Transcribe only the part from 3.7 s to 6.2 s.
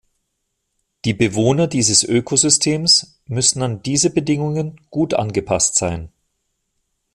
diese Bedingungen gut angepasst sein.